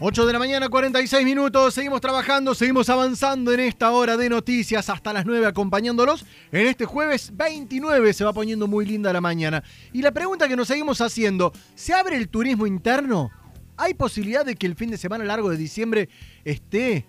[0.00, 1.74] 8 de la mañana, 46 minutos.
[1.74, 6.24] Seguimos trabajando, seguimos avanzando en esta hora de noticias hasta las 9 acompañándolos.
[6.52, 9.64] En este jueves 29 se va poniendo muy linda la mañana.
[9.92, 13.30] Y la pregunta que nos seguimos haciendo, ¿se abre el turismo interno?
[13.76, 16.08] ¿Hay posibilidad de que el fin de semana largo de diciembre
[16.44, 17.04] esté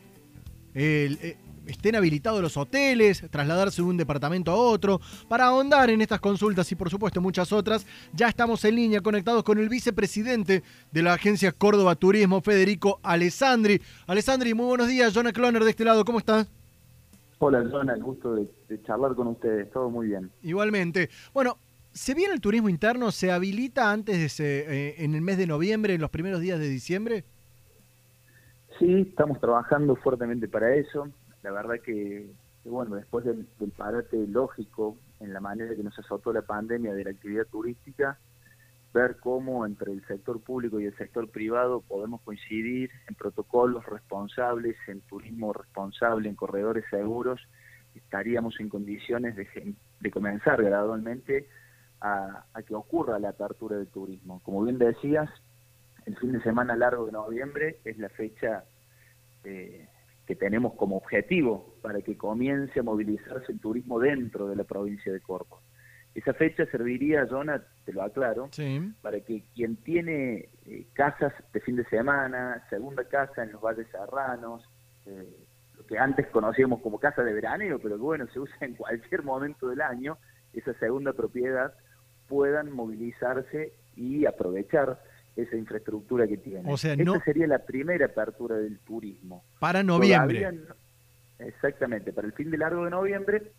[0.73, 1.37] el, eh,
[1.69, 4.99] estén habilitados los hoteles, trasladarse de un departamento a otro.
[5.27, 9.43] Para ahondar en estas consultas y por supuesto muchas otras, ya estamos en línea conectados
[9.43, 13.81] con el vicepresidente de la agencia Córdoba Turismo, Federico Alessandri.
[14.07, 15.13] Alessandri, muy buenos días.
[15.13, 16.49] Jonah Cloner de este lado, ¿cómo estás?
[17.39, 18.49] Hola, Jonah, el gusto de,
[18.83, 19.71] charlar con ustedes.
[19.71, 20.29] Todo muy bien.
[20.43, 21.09] Igualmente.
[21.33, 21.57] Bueno,
[21.91, 23.11] ¿Se viene el turismo interno?
[23.11, 26.59] ¿Se habilita antes de ese, eh, en el mes de noviembre, en los primeros días
[26.59, 27.23] de diciembre?
[28.77, 31.09] Sí, estamos trabajando fuertemente para eso
[31.43, 32.29] la verdad que,
[32.65, 37.11] bueno, después del, parate lógico en la manera que nos azotó la pandemia de la
[37.11, 38.17] actividad turística,
[38.93, 44.75] ver cómo entre el sector público y el sector privado podemos coincidir en protocolos responsables,
[44.87, 47.39] en turismo responsable, en corredores seguros,
[47.93, 51.47] estaríamos en condiciones de, de comenzar gradualmente
[52.01, 54.41] a, que ocurra la apertura del turismo.
[54.43, 55.29] Como bien decías,
[56.05, 58.63] el fin de semana largo de noviembre es la fecha
[59.43, 59.87] eh,
[60.29, 65.11] que tenemos como objetivo para que comience a movilizarse el turismo dentro de la provincia
[65.11, 65.59] de Córdoba.
[66.13, 68.47] Esa fecha serviría, Jonah, te lo aclaro,
[69.01, 73.87] para que quien tiene eh, casas de fin de semana, segunda casa en los valles
[73.89, 74.63] serranos,
[75.07, 78.75] eh, lo que antes conocíamos como casa de veraneo, pero que bueno, se usa en
[78.75, 80.19] cualquier momento del año,
[80.53, 81.73] esa segunda propiedad,
[82.27, 85.01] puedan movilizarse y aprovechar
[85.43, 86.71] esa infraestructura que tiene.
[86.71, 89.43] O sea, Esta sería la primera apertura del turismo.
[89.59, 90.47] Para noviembre.
[91.39, 93.51] exactamente, para el fin de largo de noviembre,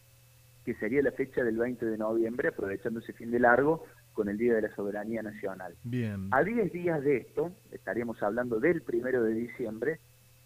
[0.65, 4.37] que sería la fecha del 20 de noviembre, aprovechando ese fin de largo con el
[4.37, 5.75] Día de la Soberanía Nacional.
[5.85, 6.29] Bien.
[6.33, 10.01] A 10 días de esto, estaríamos hablando del primero de diciembre,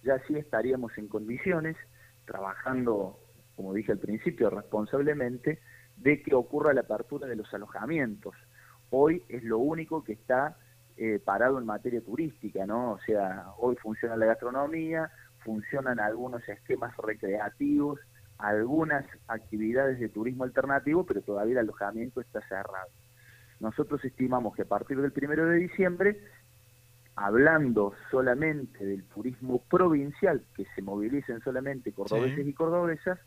[0.04, 1.76] ya sí estaríamos en condiciones,
[2.26, 3.18] trabajando,
[3.56, 5.58] como dije al principio, responsablemente,
[5.96, 8.34] de que ocurra la apertura de los alojamientos.
[8.90, 10.56] Hoy es lo único que está
[10.96, 12.92] eh, parado en materia turística, ¿no?
[12.92, 15.10] O sea, hoy funciona la gastronomía,
[15.44, 18.00] funcionan algunos esquemas recreativos,
[18.38, 22.88] algunas actividades de turismo alternativo, pero todavía el alojamiento está cerrado.
[23.60, 26.20] Nosotros estimamos que a partir del primero de diciembre,
[27.16, 33.18] hablando solamente del turismo provincial, que se movilicen solamente cordobeses y cordobesas,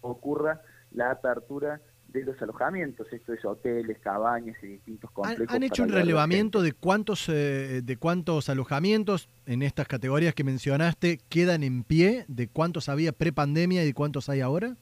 [0.00, 0.60] ocurra
[0.92, 1.80] la apertura
[2.12, 5.54] de los alojamientos, esto es hoteles, cabañas y distintos complejos.
[5.54, 11.20] ¿Han, hecho un relevamiento de cuántos, eh, de cuántos alojamientos en estas categorías que mencionaste
[11.28, 14.76] quedan en pie, de cuántos había pre-pandemia y de cuántos hay ahora?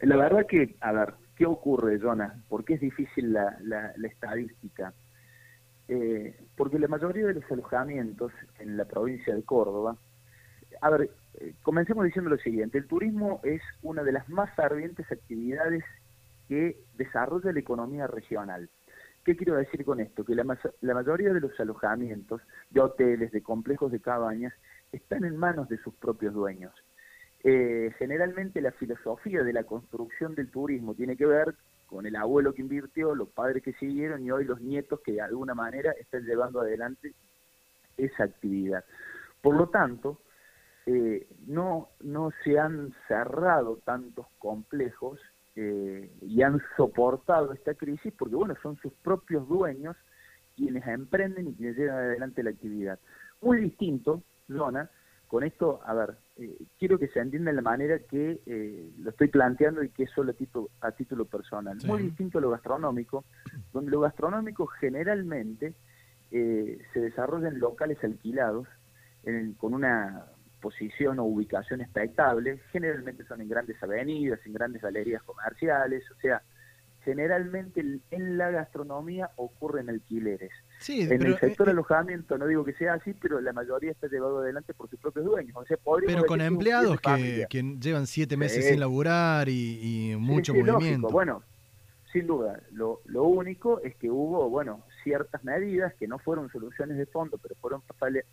[0.00, 2.32] La verdad que, a ver, ¿qué ocurre, Jonas?
[2.48, 4.92] ¿Por qué es difícil la, la, estadística?
[5.88, 9.96] Eh, porque la mayoría de los alojamientos en la provincia de Córdoba,
[10.80, 11.10] a ver,
[11.40, 15.84] eh, comencemos diciendo lo siguiente, el turismo es una de las más ardientes actividades
[16.48, 18.68] que desarrolla la economía regional.
[19.24, 20.24] ¿Qué quiero decir con esto?
[20.24, 24.54] Que la, mayoría de los alojamientos, de hoteles, de complejos de cabañas,
[24.92, 26.72] están en manos de sus propios dueños.
[27.42, 31.54] Eh, generalmente la filosofía de la construcción del turismo tiene que ver
[31.86, 35.20] con el abuelo que invirtió, los padres que siguieron y hoy los nietos que de
[35.20, 37.12] alguna manera están llevando adelante
[37.96, 38.84] esa actividad.
[39.42, 40.20] Por lo tanto,
[40.88, 45.18] eh, no, no se han cerrado tantos complejos
[45.56, 49.96] eh, y han soportado esta crisis porque, bueno, son sus propios dueños
[50.54, 53.00] quienes emprenden y quienes llevan adelante la actividad.
[53.42, 54.88] Muy distinto, Zona,
[55.26, 59.26] con esto, a ver, eh, quiero que se entienda de la manera que lo estoy
[59.26, 61.76] planteando y que es solo a título, a título personal.
[61.84, 63.24] Muy distinto a lo gastronómico,
[63.72, 65.74] donde lo gastronómico generalmente
[66.30, 68.68] se desarrolla en locales alquilados,
[69.58, 70.26] con una
[70.66, 76.42] posición o ubicación expectable, generalmente son en grandes avenidas, en grandes galerías comerciales, o sea,
[77.04, 80.50] generalmente en la gastronomía ocurren alquileres.
[80.88, 84.40] en el sector eh, alojamiento no digo que sea así, pero la mayoría está llevado
[84.40, 85.56] adelante por sus propios dueños.
[85.56, 87.46] O sea, pero con empleados que,
[87.80, 91.08] llevan siete meses sin laburar y, mucho movimiento.
[91.10, 91.44] Bueno,
[92.12, 96.98] sin duda, lo, lo único es que hubo, bueno, ciertas medidas que no fueron soluciones
[96.98, 97.82] de fondo, pero fueron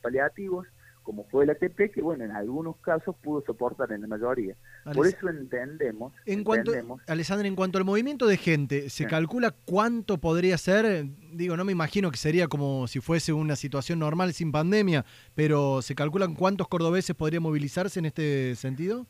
[0.02, 0.66] paliativos,
[1.04, 4.56] como fue el ATP, que bueno, en algunos casos pudo soportar en la mayoría.
[4.94, 6.14] Por eso entendemos...
[6.26, 6.72] En cuanto,
[7.08, 11.06] Alessandra, en cuanto al movimiento de gente, ¿se calcula cuánto podría ser?
[11.34, 15.06] Digo, no me imagino que sería como si fuese una situación normal sin pandemia,
[15.36, 19.06] pero ¿se calculan cuántos cordobeses podrían movilizarse en este sentido?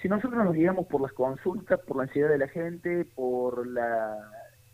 [0.00, 4.16] Si nosotros nos guiamos por las consultas, por la ansiedad de la gente, por la,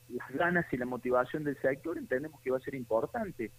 [0.08, 3.50] las ganas y la motivación del sector, entendemos que va a ser importante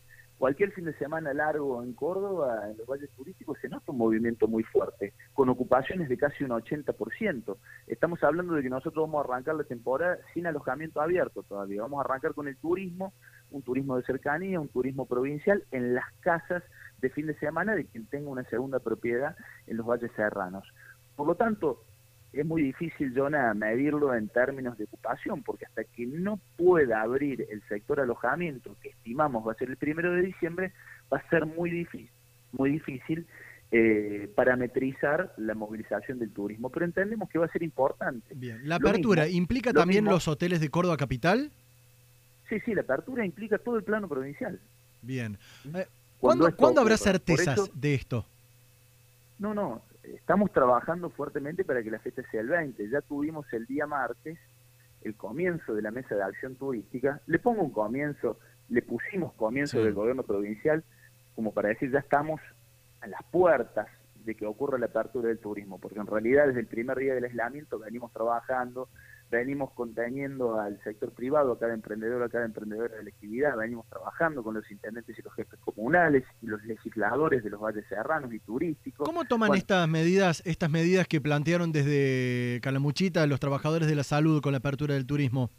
[0.41, 4.47] cualquier fin de semana largo en Córdoba, en los valles turísticos, se nota un movimiento
[4.47, 7.57] muy fuerte, con ocupaciones de casi un 80%.
[7.85, 11.83] Estamos hablando de que nosotros vamos a arrancar la temporada sin alojamiento abierto todavía.
[11.83, 13.13] Vamos a arrancar con el turismo,
[13.51, 16.63] un turismo de cercanía, un turismo provincial en las casas
[17.01, 19.35] de fin de semana de quien tenga una segunda propiedad
[19.67, 20.67] en los valles serranos.
[21.15, 21.83] Por lo tanto,
[22.33, 27.45] es muy difícil, Jonah, medirlo en términos de ocupación, porque hasta que no pueda abrir
[27.50, 30.72] el sector alojamiento, que estimamos va a ser el primero de diciembre,
[31.12, 32.10] va a ser muy difícil,
[32.54, 33.28] muy difícil
[33.72, 38.33] eh, parametrizar la movilización del turismo, pero entendemos que va a ser importante.
[38.36, 41.51] Bien, ¿la apertura implica también los hoteles de Córdoba Capital?
[42.48, 44.60] Sí, sí, la apertura implica todo el plano provincial.
[45.01, 45.38] Bien.
[45.74, 45.86] Eh,
[46.19, 48.25] ¿Cuándo, habrá certezas de esto?
[49.39, 49.81] No, no,
[50.15, 52.89] estamos trabajando fuertemente para que la fecha sea el 20.
[52.89, 54.37] Ya tuvimos el día martes
[55.01, 57.21] el comienzo de la mesa de acción turística.
[57.25, 58.37] Le pongo un comienzo,
[58.69, 60.83] le pusimos comienzo del gobierno provincial
[61.35, 62.41] como para decir ya estamos
[63.01, 63.87] a las puertas
[64.25, 67.23] de que ocurra la apertura del turismo, porque en realidad desde el primer día del
[67.23, 68.89] aislamiento venimos trabajando
[69.31, 73.88] venimos conteniendo al sector privado, a cada emprendedor, a cada emprendedora de la actividad, venimos
[73.88, 78.33] trabajando con los intendentes y los jefes comunales y los legisladores de los valles serranos
[78.33, 79.07] y turísticos.
[79.07, 84.42] ¿Cómo toman estas medidas, estas medidas que plantearon desde Calamuchita los trabajadores de la salud
[84.42, 85.50] con la apertura del turismo?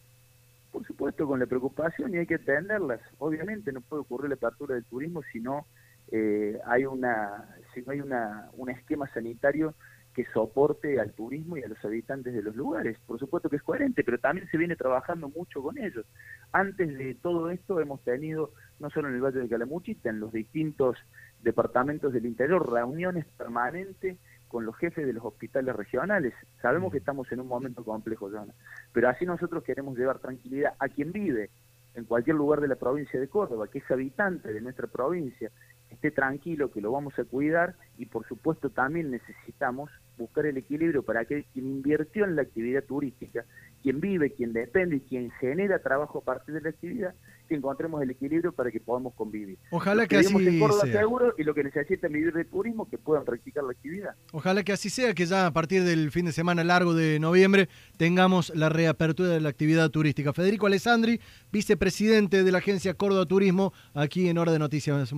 [0.70, 3.00] Por supuesto, con la preocupación y hay que atenderlas.
[3.18, 5.66] Obviamente no puede ocurrir la apertura del turismo si no
[6.10, 9.74] eh, hay una si no hay una, un esquema sanitario
[10.14, 12.98] que soporte al turismo y a los habitantes de los lugares.
[13.06, 16.04] Por supuesto que es coherente, pero también se viene trabajando mucho con ellos.
[16.52, 20.32] Antes de todo esto hemos tenido, no solo en el Valle de Calamuchita, en los
[20.32, 20.98] distintos
[21.42, 24.18] departamentos del interior, reuniones permanentes
[24.48, 26.34] con los jefes de los hospitales regionales.
[26.60, 28.52] Sabemos que estamos en un momento complejo, Joana,
[28.92, 31.50] pero así nosotros queremos llevar tranquilidad a quien vive
[31.94, 35.50] en cualquier lugar de la provincia de Córdoba, que es habitante de nuestra provincia,
[35.92, 41.02] esté tranquilo, que lo vamos a cuidar y por supuesto también necesitamos buscar el equilibrio
[41.02, 43.44] para que quien invirtió en la actividad turística,
[43.82, 47.14] quien vive, quien depende y quien genera trabajo a partir de la actividad,
[47.48, 49.58] que encontremos el equilibrio para que podamos convivir.
[49.70, 51.00] Ojalá que, así sea.
[51.00, 54.14] seguro y lo que necesitan vivir de turismo, que puedan practicar la actividad.
[54.32, 57.68] Ojalá que así sea, que ya a partir del fin de semana largo de noviembre
[57.96, 60.32] tengamos la reapertura de la actividad turística.
[60.32, 65.12] Federico Alessandri, vicepresidente de la agencia Córdoba Turismo, aquí en Hora de Noticias.